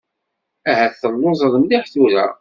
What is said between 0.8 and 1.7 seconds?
telluẓeḍ